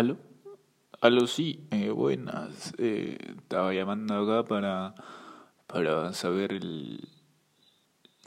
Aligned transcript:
¿Aló? 0.00 0.16
¿Aló? 1.02 1.26
Sí, 1.26 1.68
eh, 1.70 1.90
buenas. 1.90 2.72
Eh, 2.78 3.18
estaba 3.36 3.74
llamando 3.74 4.14
acá 4.14 4.48
para, 4.48 4.94
para 5.66 6.14
saber 6.14 6.54
el, 6.54 7.06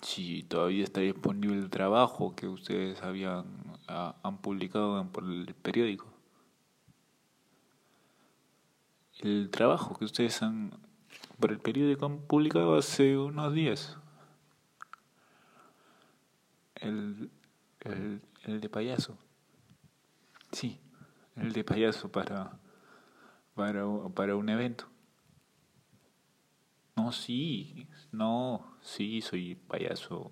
si 0.04 0.44
todavía 0.44 0.84
está 0.84 1.02
disponible 1.02 1.58
el 1.58 1.72
trabajo 1.72 2.36
que 2.36 2.48
ustedes 2.48 3.02
habían 3.02 3.46
han 3.88 4.38
publicado 4.38 5.04
por 5.12 5.24
el 5.24 5.52
periódico. 5.56 6.14
El 9.18 9.50
trabajo 9.50 9.98
que 9.98 10.06
ustedes 10.06 10.44
han 10.44 10.78
por 11.40 11.52
el 11.52 11.58
periódico 11.58 12.06
han 12.06 12.20
publicado 12.20 12.78
hace 12.78 13.18
unos 13.18 13.52
días. 13.52 13.98
El, 16.76 17.32
el, 17.80 18.22
el 18.44 18.62
de 18.62 18.70
payaso. 18.70 19.18
Sí, 20.52 20.80
el 21.36 21.54
de 21.54 21.64
payaso 21.64 22.12
para, 22.12 22.60
para, 23.56 23.86
para 24.14 24.36
un 24.36 24.50
evento. 24.50 24.88
No, 26.96 27.12
sí, 27.12 27.88
no, 28.12 28.78
sí, 28.82 29.22
soy 29.22 29.56
payaso, 29.56 30.32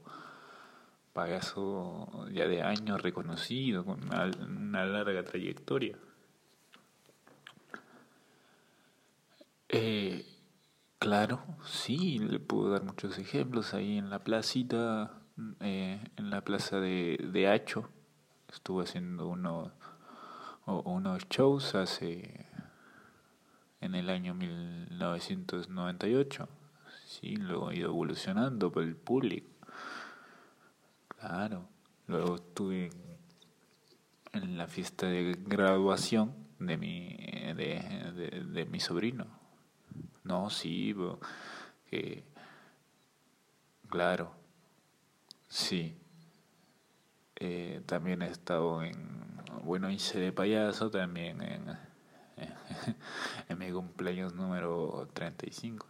payaso 1.12 2.28
ya 2.30 2.48
de 2.48 2.62
años 2.62 3.02
reconocido, 3.02 3.84
con 3.84 4.04
una, 4.04 4.86
larga 4.86 5.24
trayectoria. 5.24 5.98
Eh, 9.70 10.26
claro, 11.00 11.42
sí, 11.66 12.20
le 12.20 12.40
puedo 12.40 12.70
dar 12.70 12.84
muchos 12.84 13.18
ejemplos 13.18 13.74
ahí 13.74 13.98
en 13.98 14.10
la 14.12 14.24
placita, 14.24 15.20
eh, 15.62 16.04
en 16.16 16.30
la 16.30 16.42
plaza 16.42 16.80
de, 16.80 17.18
de 17.34 17.48
Hacho. 17.48 17.90
Estuve 18.50 18.84
haciendo 18.84 19.28
uno 19.30 19.72
unos 20.66 21.30
shows 21.30 21.76
hace 21.76 22.48
en 23.82 23.94
el 23.96 24.10
año 24.10 24.34
1998. 24.34 26.48
Sí, 27.06 27.36
luego 27.36 27.68
ha 27.70 27.76
ido 27.76 27.90
evolucionando 27.90 28.72
por 28.72 28.84
el 28.84 28.96
público. 28.96 29.50
Claro. 31.20 31.68
Luego 32.08 32.36
estuve 32.36 32.90
en, 34.34 34.58
la 34.58 34.68
fiesta 34.68 35.08
de 35.08 35.38
graduación 35.46 36.34
de 36.60 36.78
mi, 36.78 37.16
de, 37.56 38.44
de, 38.52 38.66
mi 38.66 38.80
sobrino. 38.80 39.28
No, 40.24 40.50
sí, 40.50 40.96
que, 41.90 42.24
claro, 43.88 44.34
sí. 45.48 46.01
Eh, 47.44 47.82
también 47.88 48.22
he 48.22 48.28
estado 48.28 48.84
en 48.84 49.42
bueno, 49.64 49.90
hice 49.90 50.20
de 50.20 50.32
payaso 50.32 50.92
también 50.92 51.42
en, 51.42 51.78
en, 53.50 53.58
mi 53.58 53.72
cumpleaños 53.72 54.36
número 54.36 55.10
35. 55.14 55.88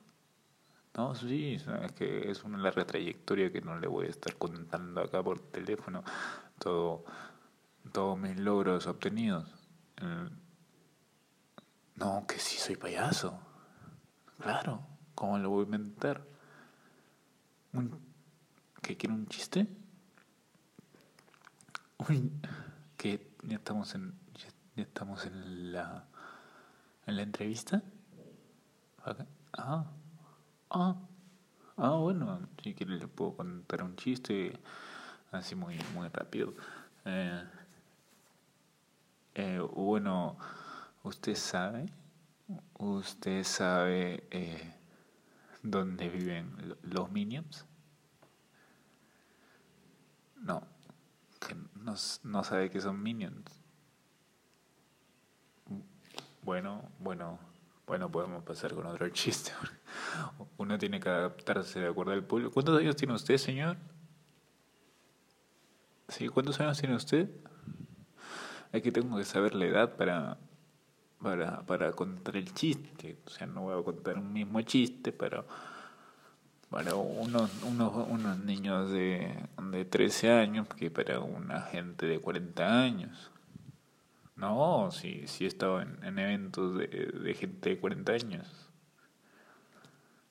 No, 0.96 1.14
sí, 1.14 1.56
es 1.56 1.92
que 1.92 2.32
es 2.32 2.46
una 2.46 2.58
larga 2.58 2.86
trayectoria 2.86 3.52
que 3.52 3.60
no 3.60 3.78
le 3.78 3.88
voy 3.88 4.08
a 4.08 4.10
estar 4.10 4.38
contando 4.38 5.02
acá 5.02 5.22
por 5.22 5.40
teléfono 5.40 6.06
todo, 6.58 7.04
todos 7.92 8.18
mis 8.18 8.38
logros 8.40 8.88
obtenidos. 8.88 9.54
No, 11.95 12.26
que 12.28 12.40
sí 12.40 12.58
soy 12.58 12.78
payaso. 12.78 13.38
Claro, 14.40 14.88
¿cómo 15.16 15.38
lo 15.38 15.50
voy 15.50 15.64
a 15.64 15.66
inventar? 15.66 16.26
¿Que 18.82 18.95
quiere 18.95 19.14
un 19.14 19.28
chiste? 19.28 19.80
Que 22.98 23.32
ya 23.44 23.58
estamos 23.58 23.94
en 23.95 24.14
ya, 24.34 24.84
estamos 24.84 25.26
en 25.26 25.72
la 25.72 26.06
en 27.06 27.16
la 27.16 27.22
entrevista. 27.23 27.84
Ah. 29.54 29.86
Ah. 30.70 30.95
Ah 31.78 31.95
bueno 31.95 32.48
si 32.61 32.73
quiere 32.73 32.95
le 32.95 33.08
puedo 33.08 33.36
contar 33.38 33.84
un 33.84 33.95
chiste 33.95 34.54
así 35.32 35.56
muy 35.56 35.78
muy 35.94 36.08
rápido. 36.10 36.54
Eh, 37.06 37.44
eh, 39.36 39.60
bueno 39.60 40.38
usted 41.04 41.36
sabe 41.36 41.86
usted 42.80 43.44
sabe 43.44 44.28
eh, 44.32 44.73
dónde 45.61 46.10
viven 46.10 46.76
los 46.84 47.11
minions. 47.11 47.66
No 50.38 50.70
no, 51.83 51.95
no 52.23 52.43
sabe 52.43 52.69
que 52.69 52.81
son 52.81 53.02
minions. 53.02 53.59
Bueno, 56.43 56.89
bueno, 56.99 57.39
bueno, 57.86 58.11
podemos 58.11 58.43
pasar 58.43 58.73
con 58.73 58.86
otro 58.86 59.08
chiste. 59.09 59.52
Uno 60.58 60.77
tiene 60.77 60.99
que 60.99 61.09
adaptarse 61.09 61.80
de 61.80 61.87
acuerdo 61.87 62.14
al 62.14 62.23
público. 62.23 62.52
¿Cuántos 62.52 62.80
años 62.80 62.95
tiene 62.95 63.14
usted, 63.14 63.37
señor? 63.37 63.77
¿Sí? 66.08 66.27
¿Cuántos 66.27 66.59
años 66.59 66.80
tiene 66.80 66.95
usted? 66.95 67.30
Que 68.71 68.92
tengo 68.92 69.17
que 69.17 69.25
saber 69.25 69.53
la 69.53 69.65
edad 69.65 69.95
para, 69.98 70.37
para, 71.21 71.65
para 71.65 71.92
contar 71.92 72.37
el 72.37 72.53
chiste. 72.53 73.17
O 73.25 73.30
sea, 73.30 73.45
no 73.45 73.63
voy 73.63 73.80
a 73.80 73.83
contar 73.83 74.17
un 74.17 74.31
mismo 74.31 74.61
chiste, 74.61 75.11
pero 75.11 75.45
para 76.71 76.95
unos, 76.95 77.52
unos, 77.64 77.93
unos 78.08 78.39
niños 78.39 78.89
de, 78.92 79.45
de 79.71 79.83
13 79.86 80.32
años 80.32 80.70
que 80.70 80.89
para 80.89 81.20
una 81.20 81.64
gente 81.64 82.05
de 82.05 82.20
40 82.20 82.82
años. 82.82 83.30
No, 84.37 84.89
sí, 84.89 85.27
sí 85.27 85.43
he 85.43 85.48
estado 85.48 85.81
en, 85.81 86.02
en 86.02 86.17
eventos 86.17 86.77
de, 86.77 86.87
de 86.87 87.33
gente 87.33 87.71
de 87.71 87.77
40 87.77 88.14
años. 88.14 88.70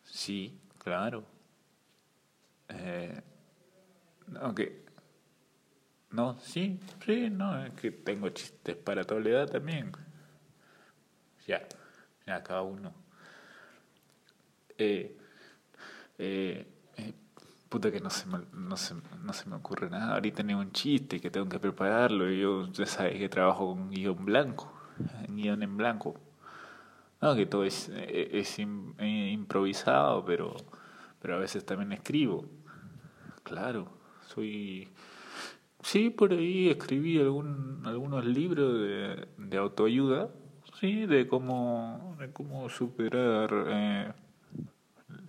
Sí, 0.03 0.59
claro. 0.79 1.27
Eh, 2.71 3.21
no, 4.29 4.55
No, 6.11 6.39
sí, 6.41 6.81
sí, 7.05 7.29
no, 7.29 7.67
es 7.67 7.73
que 7.75 7.91
tengo 7.91 8.31
chistes 8.31 8.77
para 8.77 9.05
toda 9.05 9.21
la 9.21 9.29
edad 9.29 9.47
también. 9.51 9.93
Ya, 11.47 11.69
ya 12.27 12.43
cada 12.43 12.63
uno. 12.63 12.95
Eh, 14.79 15.20
eh, 16.21 16.67
eh, 16.97 17.15
puta 17.69 17.91
que 17.91 18.01
no 18.01 18.11
se, 18.11 18.27
me, 18.27 18.39
no, 18.53 18.77
se, 18.77 18.95
no 19.25 19.33
se 19.33 19.49
me 19.49 19.57
ocurre 19.57 19.89
nada. 19.89 20.15
Ahorita 20.15 20.45
tengo 20.45 20.61
un 20.61 20.73
chiste 20.73 21.21
que 21.21 21.31
tengo 21.31 21.49
que 21.49 21.59
prepararlo 21.59 22.31
y 22.31 22.41
yo, 22.41 22.71
ya 22.73 22.87
sabes 22.87 23.19
que 23.19 23.29
trabajo 23.29 23.75
con 23.75 23.91
guion 23.91 24.25
blanco, 24.25 24.73
guion 25.29 25.63
en 25.63 25.77
blanco. 25.77 26.15
No, 27.23 27.35
que 27.35 27.47
todo 27.47 27.65
es, 27.65 27.91
es 27.91 28.59
improvisado, 28.59 30.25
pero, 30.25 30.57
pero 31.21 31.37
a 31.37 31.39
veces 31.39 31.65
también 31.65 31.93
escribo. 31.93 32.45
Claro, 33.43 33.89
soy... 34.27 34.89
Sí, 35.83 36.11
por 36.11 36.33
ahí 36.33 36.69
escribí 36.69 37.19
algún, 37.19 37.83
algunos 37.87 38.25
libros 38.27 38.81
de, 38.81 39.29
de 39.39 39.57
autoayuda, 39.57 40.29
sí, 40.79 41.07
de 41.07 41.27
cómo, 41.27 42.17
de 42.19 42.31
cómo 42.33 42.69
superar 42.69 43.51
eh, 43.67 44.13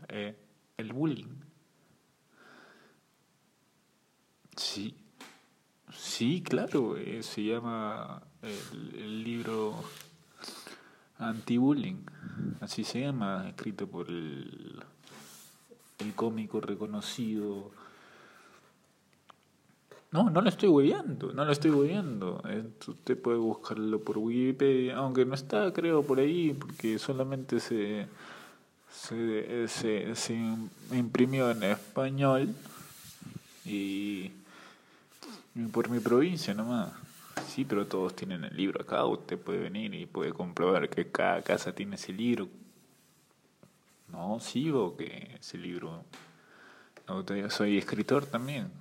eh, 0.09 0.35
el 0.81 0.94
bullying. 0.94 1.39
Sí, 4.56 4.95
sí, 5.95 6.44
claro, 6.44 6.98
eh, 6.98 7.24
se 7.24 7.44
llama 7.44 8.22
el, 8.42 9.24
libro 9.24 9.75
Anti-Bullying, 11.18 12.04
así 12.60 12.83
se 12.83 13.01
llama, 13.01 13.48
escrito 13.48 13.88
por 13.88 14.10
el, 14.10 14.83
el 16.00 16.13
cómico 16.13 16.60
reconocido. 16.60 17.72
No, 20.12 20.30
no 20.30 20.42
lo 20.42 20.50
estoy 20.50 20.68
hueveando, 20.68 21.31
no 21.31 21.45
lo 21.45 21.51
estoy 21.54 21.72
hueveando. 21.72 22.44
Usted 22.86 23.19
puede 23.19 23.38
buscarlo 23.38 24.01
por 24.01 24.18
Wikipedia, 24.18 24.98
aunque 24.98 25.25
no 25.25 25.34
está, 25.34 25.72
creo, 25.72 26.04
por 26.04 26.19
ahí, 26.19 26.54
porque 26.54 27.00
solamente 27.00 27.62
se 27.62 28.07
se, 28.91 29.67
se, 29.67 30.15
se 30.15 30.33
imprimió 30.91 31.51
en 31.51 31.63
español 31.63 32.53
y, 33.65 34.31
por 35.71 35.89
mi 35.89 35.99
provincia 35.99 36.53
nomás. 36.53 36.91
Sí, 37.47 37.65
pero 37.65 37.88
todos 37.88 38.15
tienen 38.15 38.43
el 38.43 38.55
libro 38.55 38.81
acá. 38.81 39.05
Usted 39.05 39.38
puede 39.38 39.59
venir 39.59 39.93
y 39.93 40.05
puede 40.05 40.33
comprobar 40.33 40.89
que 40.89 41.09
cada 41.09 41.41
casa 41.41 41.73
tiene 41.73 41.95
ese 41.95 42.13
libro. 42.13 42.47
No, 44.09 44.39
sigo 44.39 44.95
que 44.97 45.38
ese 45.39 45.57
libro. 45.57 46.03
Soy 47.49 47.77
escritor 47.77 48.25
también. 48.25 48.71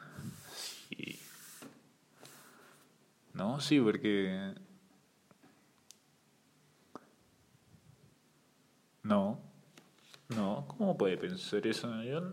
Sí. 0.54 1.20
No, 3.32 3.60
sí, 3.60 3.80
porque. 3.80 4.54
No. 9.02 9.50
No, 10.30 10.64
¿cómo 10.80 10.96
puede 10.96 11.18
pensar 11.18 11.66
eso? 11.66 12.02
Yo, 12.02 12.32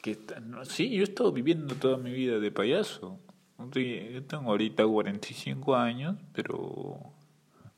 que, 0.00 0.16
sí, 0.62 0.88
yo 0.88 1.02
he 1.02 1.04
estado 1.04 1.30
viviendo 1.32 1.74
toda 1.74 1.98
mi 1.98 2.12
vida 2.12 2.38
de 2.38 2.50
payaso. 2.50 3.20
Yo 3.58 4.24
tengo 4.24 4.50
ahorita 4.50 4.86
45 4.86 5.76
años, 5.76 6.16
pero, 6.32 6.98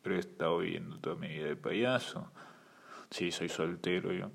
pero 0.00 0.14
he 0.14 0.20
estado 0.20 0.58
viviendo 0.58 0.96
toda 1.00 1.16
mi 1.16 1.26
vida 1.26 1.46
de 1.46 1.56
payaso. 1.56 2.30
Sí, 3.10 3.32
soy 3.32 3.48
soltero 3.48 4.12
yo. 4.12 4.30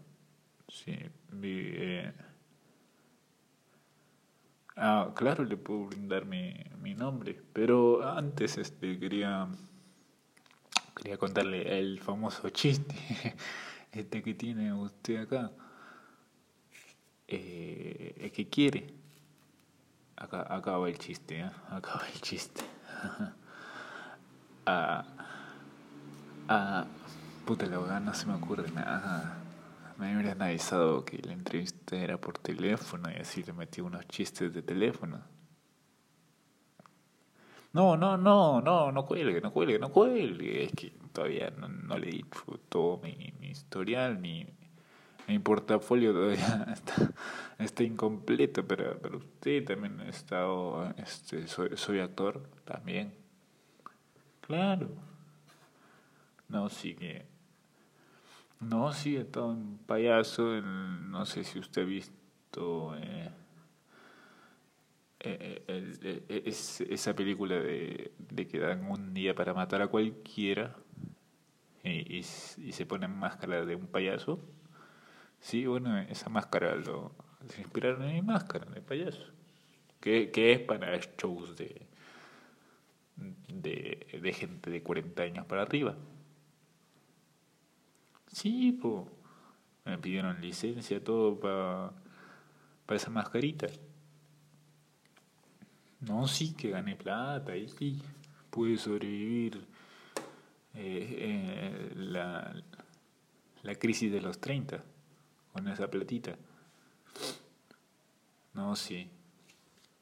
Sí, 0.67 0.97
eh. 1.41 2.11
Ah, 4.75 5.13
claro, 5.15 5.45
le 5.45 5.55
puedo 5.55 5.85
brindar 5.85 6.25
mi, 6.25 6.53
mi 6.81 6.95
nombre, 6.95 7.41
pero 7.53 8.05
antes 8.05 8.57
este 8.57 8.99
quería 8.99 9.47
quería 10.97 11.17
contarle 11.17 11.79
el 11.79 12.01
famoso 12.01 12.49
chiste 12.49 12.93
este 13.91 14.21
que 14.21 14.33
tiene 14.33 14.73
usted 14.73 15.21
acá. 15.21 15.51
Eh, 17.27 18.31
que 18.33 18.47
quiere. 18.49 18.93
Acá, 20.15 20.77
va 20.77 20.87
el 20.87 20.97
chiste, 20.99 21.39
¿eh? 21.39 21.51
acá 21.69 21.95
va 21.95 22.07
el 22.07 22.21
chiste. 22.21 22.61
ah, 24.67 25.03
ah, 26.47 26.85
puta 27.45 27.65
la 27.65 27.99
no 27.99 28.13
se 28.13 28.27
me 28.27 28.35
ocurre 28.35 28.69
nada. 28.71 29.37
Me 29.97 30.15
hubieran 30.15 30.41
avisado 30.41 31.05
que 31.05 31.17
la 31.19 31.33
entrevista 31.33 31.95
era 31.95 32.17
por 32.17 32.37
teléfono 32.37 33.09
y 33.11 33.15
así 33.15 33.43
le 33.43 33.53
metí 33.53 33.81
unos 33.81 34.07
chistes 34.07 34.53
de 34.53 34.61
teléfono. 34.61 35.21
No, 37.73 37.95
no, 37.95 38.17
no, 38.17 38.61
no, 38.61 38.91
no 38.91 39.05
cuelgue, 39.05 39.39
no 39.39 39.51
cuelgue, 39.53 39.79
no 39.79 39.91
cuelgue. 39.91 40.65
Es 40.65 40.71
que 40.73 40.91
todavía 41.13 41.51
no, 41.51 41.69
no 41.69 41.97
le 41.97 42.25
todo 42.69 42.97
mi, 42.97 43.33
historial, 43.49 44.17
mi, 44.19 44.45
mi 45.27 45.39
portafolio 45.39 46.11
todavía 46.13 46.67
está, 46.73 47.13
está 47.59 47.83
incompleto, 47.83 48.65
pero, 48.67 48.99
pero 49.01 49.17
usted 49.17 49.63
también 49.65 49.99
ha 50.01 50.09
estado, 50.09 50.93
este, 50.97 51.47
soy, 51.47 51.77
soy 51.77 51.99
actor 51.99 52.43
también. 52.65 53.13
Claro. 54.41 54.89
No, 56.49 56.69
sí 56.69 56.93
que... 56.95 57.25
No, 58.59 58.93
sí, 58.93 59.15
he 59.15 59.21
estado 59.21 59.47
un 59.47 59.79
payaso, 59.87 60.61
no 60.61 61.25
sé 61.25 61.43
si 61.43 61.57
usted 61.57 61.81
ha 61.81 61.85
visto 61.85 62.95
eh, 62.97 63.31
eh, 65.23 65.63
eh, 65.67 66.43
es, 66.45 66.81
esa 66.81 67.15
película 67.15 67.55
de, 67.55 68.11
que 68.49 68.59
dan 68.59 68.89
un 68.89 69.13
día 69.13 69.35
para 69.35 69.53
matar 69.53 69.81
a 69.81 69.87
cualquiera 69.87 70.75
y, 71.83 72.23
se 72.23 72.85
ponen 72.85 73.17
máscara 73.17 73.65
de 73.65 73.75
un 73.75 73.87
payaso. 73.87 74.39
Sí, 75.39 75.65
bueno, 75.65 75.97
esa 75.99 76.29
máscara 76.29 76.75
lo, 76.75 77.13
se 77.47 77.61
inspiraron 77.61 78.03
en 78.03 78.15
mi 78.15 78.21
máscara 78.21 78.65
de 78.71 78.81
payaso, 78.81 79.25
que, 79.99 80.31
es 80.33 80.59
para 80.59 80.97
shows 81.17 81.55
de, 81.57 81.87
de, 83.47 84.33
gente 84.33 84.69
de 84.69 84.83
40 84.83 85.23
años 85.23 85.45
para 85.45 85.63
arriba. 85.63 85.95
Sí, 88.27 88.77
pues, 88.81 89.05
me 89.85 89.97
pidieron 89.97 90.39
licencia, 90.41 91.03
todo 91.03 91.39
para 91.39 91.93
para 92.91 92.97
esa 92.97 93.09
mascarita. 93.09 93.67
No, 96.01 96.27
sí, 96.27 96.53
que 96.53 96.71
gané 96.71 96.95
plata 96.95 97.55
y 97.55 97.69
sí, 97.69 98.01
pude 98.49 98.77
sobrevivir 98.77 99.57
eh, 100.73 101.15
eh, 101.19 101.93
la, 101.95 102.55
la 103.63 103.75
crisis 103.75 104.11
de 104.11 104.21
los 104.21 104.39
30 104.39 104.83
con 105.53 105.67
esa 105.67 105.89
platita. 105.89 106.35
No, 108.53 108.75
sí. 108.75 109.09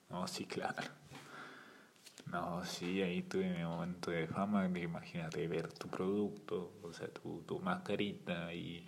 No, 0.09 0.27
sí, 0.27 0.45
claro. 0.45 0.83
No, 2.27 2.63
sí, 2.63 3.01
ahí 3.01 3.23
tuve 3.23 3.49
mi 3.49 3.63
momento 3.63 4.11
de 4.11 4.27
fama. 4.27 4.65
Imagínate 4.67 5.47
ver 5.47 5.73
tu 5.73 5.87
producto, 5.87 6.73
o 6.83 6.93
sea, 6.93 7.07
tu, 7.09 7.43
tu 7.47 7.59
mascarita 7.59 8.53
y 8.53 8.85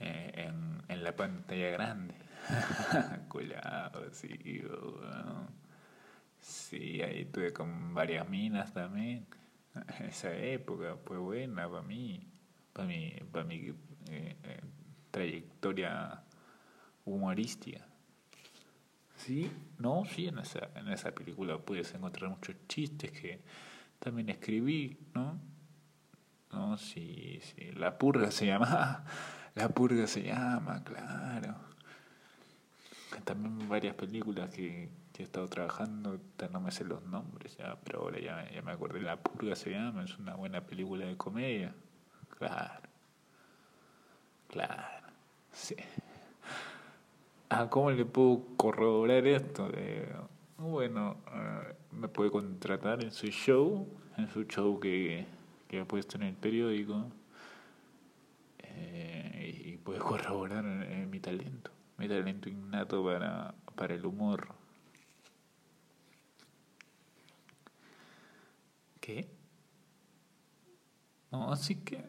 eh, 0.00 0.32
en, 0.34 0.82
en 0.88 1.04
la 1.04 1.14
pantalla 1.14 1.70
grande. 1.70 2.14
Colado, 3.28 4.12
sí, 4.12 4.62
Sí, 6.42 7.00
ahí 7.02 7.24
tuve 7.26 7.52
con 7.52 7.94
varias 7.94 8.28
minas 8.28 8.72
también. 8.74 9.26
Esa 10.00 10.36
época 10.36 10.96
fue 11.04 11.16
buena 11.16 11.68
para 11.70 11.82
mí, 11.82 12.28
para 12.72 12.86
mi, 12.88 13.10
para 13.30 13.44
mi 13.44 13.68
eh, 14.10 14.36
eh, 14.42 14.60
trayectoria 15.10 16.22
humorística. 17.04 17.86
Sí, 19.16 19.50
no, 19.78 20.04
sí, 20.04 20.26
en 20.26 20.40
esa, 20.40 20.68
en 20.74 20.88
esa 20.88 21.12
película 21.12 21.56
puedes 21.58 21.94
encontrar 21.94 22.28
muchos 22.28 22.56
chistes 22.66 23.12
que 23.12 23.40
también 24.00 24.28
escribí, 24.28 24.98
¿no? 25.14 25.38
No, 26.50 26.76
sí, 26.76 27.38
sí, 27.40 27.70
La 27.72 27.96
Purga 27.98 28.32
se 28.32 28.46
llama, 28.46 29.04
La 29.54 29.68
Purga 29.68 30.08
se 30.08 30.24
llama, 30.24 30.82
claro. 30.82 31.54
También 33.24 33.68
varias 33.68 33.94
películas 33.94 34.50
que, 34.50 34.90
he 35.22 35.24
estado 35.24 35.48
trabajando, 35.48 36.20
no 36.50 36.60
me 36.60 36.70
sé 36.70 36.84
los 36.84 37.02
nombres 37.04 37.56
ya, 37.56 37.78
pero 37.84 38.00
ahora 38.00 38.20
ya, 38.20 38.62
me 38.62 38.72
acordé, 38.72 39.00
La 39.00 39.16
Purga 39.16 39.56
se 39.56 39.70
llama, 39.70 40.04
es 40.04 40.18
una 40.18 40.34
buena 40.34 40.60
película 40.60 41.06
de 41.06 41.16
comedia, 41.16 41.74
claro, 42.38 42.82
claro. 44.48 45.06
Sí. 45.52 45.76
Ah, 47.48 47.68
¿cómo 47.68 47.90
le 47.90 48.04
puedo 48.04 48.42
corroborar 48.56 49.26
esto? 49.26 49.68
bueno, 50.56 51.16
eh, 51.32 51.74
me 51.90 52.08
puede 52.08 52.30
contratar 52.30 53.02
en 53.02 53.12
su 53.12 53.26
show, 53.26 53.86
en 54.16 54.28
su 54.30 54.44
show 54.44 54.80
que, 54.80 55.26
que 55.68 55.80
ha 55.80 55.84
puesto 55.84 56.16
en 56.16 56.22
el 56.24 56.34
periódico, 56.34 57.10
eh, 58.58 59.64
y 59.66 59.76
puede 59.76 59.98
corroborar 60.00 60.64
eh, 60.66 61.06
mi 61.10 61.20
talento, 61.20 61.70
mi 61.98 62.08
talento 62.08 62.48
innato 62.48 63.04
para, 63.04 63.54
para 63.74 63.94
el 63.94 64.06
humor. 64.06 64.61
¿Qué? 69.02 69.28
No, 71.32 71.52
así 71.52 71.82
que... 71.82 72.08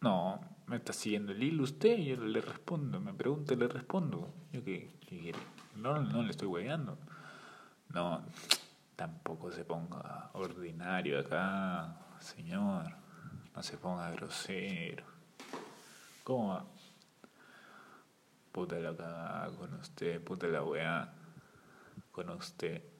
No, 0.00 0.40
me 0.66 0.76
está 0.76 0.92
siguiendo 0.92 1.32
el 1.32 1.42
hilo 1.42 1.64
usted 1.64 1.98
y 1.98 2.04
yo 2.04 2.16
le 2.16 2.40
respondo, 2.40 3.00
me 3.00 3.12
pregunta 3.12 3.54
y 3.54 3.56
le 3.56 3.66
respondo. 3.66 4.32
Yo 4.52 4.62
qué, 4.62 4.94
quiere. 5.08 5.40
No, 5.74 6.00
no 6.00 6.22
le 6.22 6.30
estoy 6.30 6.46
guayando. 6.46 6.98
No, 7.88 8.24
tampoco 8.94 9.50
se 9.50 9.64
ponga 9.64 10.30
ordinario 10.34 11.18
acá, 11.18 11.98
señor. 12.20 12.92
No 13.56 13.62
se 13.64 13.76
ponga 13.76 14.08
grosero. 14.12 15.04
¿Cómo 16.22 16.50
va? 16.50 16.64
Puta 18.52 18.78
la 18.78 18.96
cagada 18.96 19.50
con 19.56 19.74
usted, 19.74 20.22
puta 20.22 20.46
la 20.46 20.62
weá 20.62 21.12
con 22.12 22.30
usted. 22.30 22.93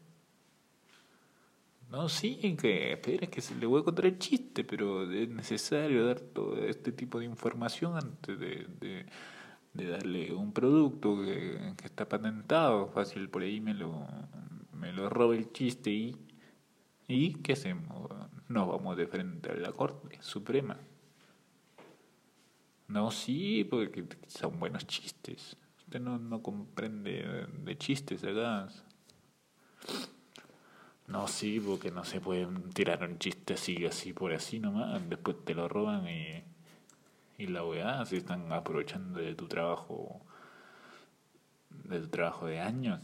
No, 1.90 2.08
sí, 2.08 2.56
que 2.60 2.92
espera 2.92 3.26
que 3.28 3.40
se 3.40 3.54
le 3.54 3.66
voy 3.66 3.80
a 3.80 3.84
contar 3.84 4.06
el 4.06 4.18
chiste, 4.18 4.64
pero 4.64 5.10
es 5.10 5.28
necesario 5.28 6.06
dar 6.06 6.20
todo 6.20 6.56
este 6.58 6.90
tipo 6.92 7.18
de 7.20 7.26
información 7.26 7.96
antes 7.96 8.38
de, 8.38 8.66
de, 9.72 9.86
darle 9.90 10.32
un 10.34 10.52
producto 10.52 11.16
que, 11.24 11.74
que, 11.76 11.86
está 11.86 12.08
patentado. 12.08 12.88
Fácil, 12.88 13.28
por 13.28 13.42
ahí 13.42 13.60
me 13.60 13.74
lo, 13.74 14.06
me 14.72 14.92
lo 14.92 15.08
roba 15.08 15.36
el 15.36 15.52
chiste 15.52 15.90
y, 15.90 16.16
y 17.06 17.34
¿qué 17.34 17.52
hacemos? 17.52 18.10
Nos 18.48 18.68
vamos 18.68 18.96
de 18.96 19.06
frente 19.06 19.50
a 19.50 19.54
la 19.54 19.72
Corte 19.72 20.18
Suprema. 20.20 20.76
No, 22.88 23.10
sí, 23.10 23.64
porque 23.64 24.04
son 24.26 24.58
buenos 24.58 24.86
chistes. 24.86 25.56
Usted 25.78 26.00
no, 26.00 26.18
no 26.18 26.42
comprende 26.42 27.46
de 27.64 27.78
chistes 27.78 28.24
acá. 28.24 28.68
No, 31.14 31.28
sí, 31.28 31.60
porque 31.60 31.92
no 31.92 32.02
se 32.04 32.20
pueden 32.20 32.72
tirar 32.72 33.04
un 33.08 33.20
chiste 33.20 33.54
así, 33.54 33.86
así 33.86 34.12
por 34.12 34.32
así 34.32 34.58
nomás. 34.58 35.00
Después 35.08 35.36
te 35.44 35.54
lo 35.54 35.68
roban 35.68 36.08
y, 36.08 36.42
y 37.38 37.46
la 37.46 37.64
weá, 37.64 38.04
se 38.04 38.16
están 38.16 38.52
aprovechando 38.52 39.20
de 39.20 39.36
tu 39.36 39.46
trabajo, 39.46 40.20
de 41.70 42.00
tu 42.00 42.08
trabajo 42.08 42.46
de 42.46 42.58
años. 42.58 43.00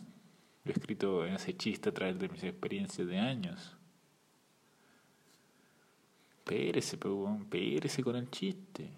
Yo 0.65 0.73
he 0.73 0.75
escrito 0.77 1.25
ese 1.25 1.57
chiste 1.57 1.91
a 1.91 1.95
través 1.95 2.19
de 2.19 2.29
mis 2.29 2.43
experiencias 2.43 3.07
de 3.07 3.17
años. 3.17 3.77
Pérese, 6.43 6.99
pero 6.99 7.39
pérese 7.49 8.03
con 8.03 8.17
el 8.17 8.29
chiste. 8.29 8.91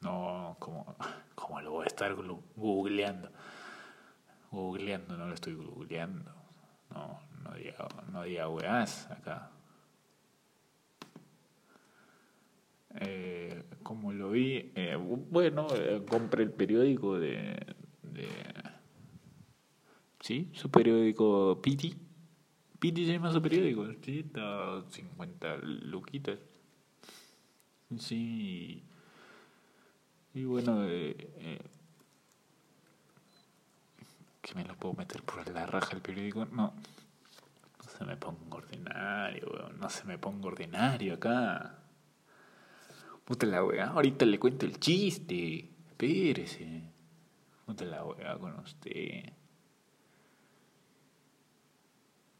No, 0.00 0.56
como, 0.58 0.96
como 1.36 1.60
lo 1.60 1.70
voy 1.70 1.84
a 1.84 1.86
estar 1.86 2.12
googleando. 2.56 3.30
Googleando, 4.50 5.16
no 5.16 5.28
lo 5.28 5.34
estoy 5.34 5.54
googleando. 5.54 6.32
No 6.90 7.25
no 8.12 8.22
diga 8.22 8.48
weás 8.48 9.10
acá. 9.10 9.50
Eh, 12.98 13.62
como 13.82 14.12
lo 14.12 14.30
vi, 14.30 14.72
eh, 14.74 14.96
bueno, 14.96 15.66
eh, 15.74 16.02
compré 16.08 16.44
el 16.44 16.52
periódico 16.52 17.18
de, 17.18 17.76
de, 18.02 18.26
¿sí? 20.20 20.50
Su 20.54 20.70
periódico 20.70 21.60
Piti, 21.60 21.94
Piti 22.78 23.06
se 23.06 23.12
llama 23.12 23.32
su 23.32 23.42
periódico, 23.42 23.86
sí, 24.02 24.20
está 24.20 24.82
50 24.88 25.56
luquitas. 25.56 26.38
Sí. 27.98 28.82
Y 30.34 30.44
bueno, 30.44 30.84
eh, 30.84 31.16
eh, 31.38 31.58
que 34.42 34.54
me 34.54 34.64
lo 34.64 34.74
puedo 34.76 34.94
meter 34.94 35.22
por 35.22 35.48
la 35.50 35.66
raja 35.66 35.94
el 35.94 36.02
periódico. 36.02 36.44
No 36.46 36.74
se 37.96 38.04
me 38.04 38.16
ponga 38.16 38.56
ordinario, 38.56 39.48
weón. 39.52 39.78
No 39.78 39.88
se 39.88 40.04
me 40.04 40.18
ponga 40.18 40.48
ordinario 40.48 41.14
acá. 41.14 41.78
Puta 43.24 43.46
la 43.46 43.64
weá, 43.64 43.88
ahorita 43.88 44.24
le 44.26 44.38
cuento 44.38 44.66
el 44.66 44.78
chiste. 44.78 45.70
Espérese. 45.88 46.82
Puta 47.64 47.84
la 47.84 48.04
weá 48.04 48.38
con 48.38 48.58
usted. 48.60 49.32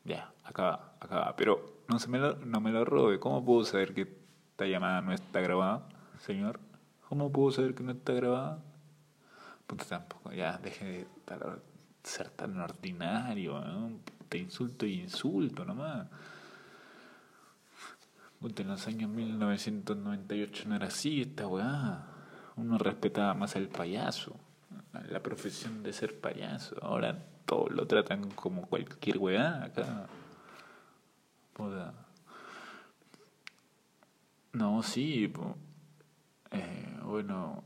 Ya, 0.05 0.33
acá, 0.45 0.93
acá. 1.01 1.35
Pero 1.37 1.83
no, 1.89 1.99
se 1.99 2.09
me 2.09 2.19
lo, 2.19 2.37
no 2.37 2.61
me 2.61 2.71
lo 2.71 2.85
robe. 2.85 3.19
¿Cómo 3.19 3.45
puedo 3.45 3.65
saber 3.65 3.95
que 3.95 4.03
esta 4.51 4.67
llamada 4.67 5.01
no 5.01 5.13
está 5.13 5.41
grabada, 5.41 5.89
señor? 6.21 6.61
¿Cómo 7.09 7.33
puedo 7.33 7.51
saber 7.51 7.75
que 7.75 7.83
no 7.83 7.93
está 7.93 8.13
grabada? 8.13 8.63
Puta, 9.67 9.85
tampoco. 9.85 10.33
Ya, 10.33 10.59
deje 10.59 10.85
de 10.85 11.07
ser 12.05 12.31
tan 12.31 12.61
ordinario. 12.61 13.61
Te 14.29 14.39
insulto 14.39 14.87
y 14.87 15.01
insulto 15.01 15.65
nomás. 15.65 16.09
Puta, 18.41 18.63
en 18.63 18.69
los 18.69 18.87
años 18.87 19.11
1998 19.11 20.65
no 20.69 20.77
era 20.77 20.89
así 20.89 21.23
esta 21.23 21.47
weá. 21.47 22.07
Uno 22.57 22.79
respetaba 22.79 23.35
más 23.35 23.57
al 23.57 23.69
payaso. 23.69 24.37
La 25.11 25.23
profesión 25.23 25.83
de 25.83 25.93
ser 25.93 26.21
payaso. 26.21 26.77
Ahora 26.83 27.25
todo 27.47 27.69
lo 27.69 27.87
tratan 27.87 28.31
como 28.31 28.67
cualquier 28.67 29.19
weá 29.19 29.65
acá. 29.65 30.07
No, 34.53 34.83
sí. 34.83 35.33
Eh, 36.51 36.99
bueno, 37.05 37.65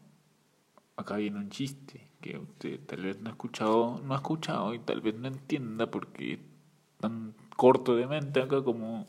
acá 0.97 1.17
viene 1.17 1.39
un 1.39 1.51
chiste 1.51 2.11
que 2.21 2.39
usted 2.39 2.81
tal 2.87 3.03
vez 3.03 3.21
no 3.21 3.31
ha 3.31 3.33
escuchado, 3.33 4.01
no 4.05 4.15
ha 4.15 4.19
escuchado 4.19 4.75
y 4.75 4.79
tal 4.81 5.01
vez 5.01 5.15
no 5.15 5.29
entienda 5.29 5.91
porque 5.91 6.41
tan 7.01 7.35
corto 7.57 7.97
de 7.97 8.07
mente 8.07 8.41
acá 8.41 8.63
como, 8.63 9.07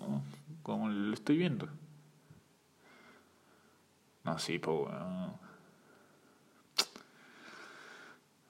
como 0.64 0.90
lo 0.90 1.14
estoy 1.14 1.38
viendo. 1.38 1.68
No, 4.24 4.38
sí, 4.40 4.60
pues 4.60 4.78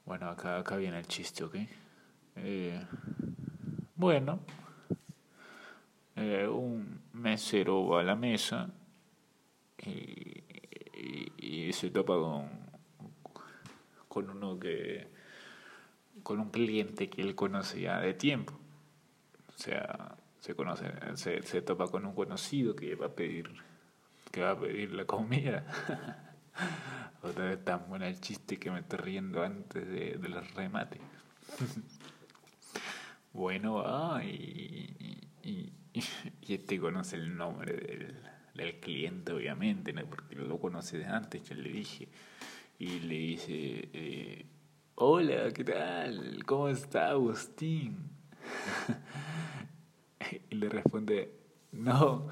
bueno. 0.04 0.30
Acá, 0.30 0.58
acá 0.58 0.76
viene 0.76 0.98
el 0.98 1.06
chiste, 1.06 1.42
¿ok? 1.42 1.56
Eh, 2.36 2.84
bueno, 3.96 4.40
eh, 6.16 6.46
un 6.46 7.00
mesero 7.12 7.86
va 7.86 8.00
a 8.00 8.02
la 8.04 8.14
mesa 8.14 8.70
y, 9.78 10.44
y, 11.38 11.72
se 11.72 11.90
topa 11.90 12.14
con, 12.14 12.48
con 14.08 14.30
uno 14.30 14.58
que 14.58 15.08
con 16.22 16.40
un 16.40 16.50
cliente 16.50 17.08
que 17.08 17.22
él 17.22 17.34
conoce 17.34 17.80
ya 17.80 18.00
de 18.00 18.14
tiempo. 18.14 18.61
Sea, 19.62 20.16
se 20.40 20.56
conoce, 20.56 20.90
se, 21.14 21.40
se 21.42 21.62
topa 21.62 21.86
con 21.86 22.04
un 22.04 22.16
conocido 22.16 22.74
que 22.74 22.96
va 22.96 23.06
a 23.06 23.14
pedir, 23.14 23.48
que 24.32 24.42
va 24.42 24.50
a 24.50 24.58
pedir 24.58 24.92
la 24.92 25.04
comida. 25.04 25.64
Otra 27.22 27.44
vez 27.44 27.64
tan 27.64 27.88
buena 27.88 28.08
el 28.08 28.20
chiste 28.20 28.58
que 28.58 28.72
me 28.72 28.80
estoy 28.80 28.98
riendo 28.98 29.40
antes 29.40 29.86
de, 29.86 30.18
del 30.18 30.44
remate. 30.56 31.00
Bueno, 33.34 33.76
va 33.76 34.22
y, 34.22 35.30
y, 35.42 35.72
este 36.46 36.78
conoce 36.78 37.16
el 37.16 37.34
nombre 37.34 37.72
del, 37.72 38.14
del 38.52 38.78
cliente, 38.78 39.32
obviamente, 39.32 39.94
¿no? 39.94 40.04
porque 40.04 40.36
lo 40.36 40.58
conoce 40.60 40.98
de 40.98 41.06
antes, 41.06 41.42
ya 41.48 41.56
le 41.56 41.70
dije. 41.70 42.08
Y 42.78 43.00
le 43.00 43.14
dice, 43.14 43.88
eh, 43.94 44.46
hola, 44.96 45.50
¿qué 45.54 45.64
tal? 45.64 46.44
¿Cómo 46.44 46.68
está 46.68 47.08
Agustín? 47.08 48.21
y 50.50 50.54
le 50.54 50.68
responde, 50.68 51.32
no, 51.72 52.28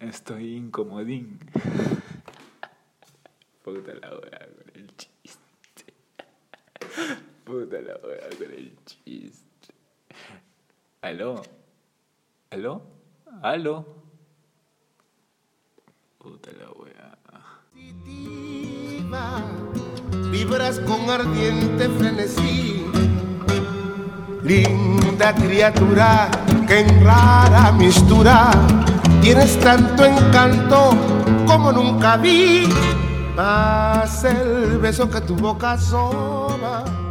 estoy 0.00 0.56
incomodín. 0.56 1.38
Puta 3.64 3.94
la 3.94 4.12
hora 4.12 4.48
con 4.56 4.70
el 4.74 4.96
chiste. 4.96 5.94
Puta 7.44 7.80
la 7.80 7.96
hora 7.96 8.28
con 8.36 8.52
el 8.52 8.76
chiste. 8.84 9.74
¿Aló? 11.00 11.42
¿Aló? 12.50 12.82
¿Aló? 13.42 13.86
Puta 16.18 16.50
la 16.52 16.70
wea. 16.70 17.18
Vibras 20.30 20.78
con 20.80 21.10
ardiente 21.10 21.88
frenesí. 21.88 22.91
Linda 24.42 25.32
criatura 25.34 26.28
que 26.66 26.80
en 26.80 27.04
rara 27.04 27.70
mistura 27.72 28.50
tienes 29.20 29.58
tanto 29.60 30.04
encanto 30.04 30.96
como 31.46 31.70
nunca 31.70 32.16
vi. 32.16 32.68
Más 33.36 34.24
el 34.24 34.78
beso 34.78 35.08
que 35.08 35.20
tu 35.20 35.36
boca 35.36 35.78
soba. 35.78 37.01